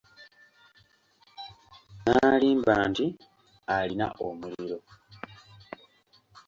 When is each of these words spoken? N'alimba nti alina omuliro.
N'alimba 2.03 2.73
nti 2.89 3.07
alina 3.75 4.07
omuliro. 4.27 4.79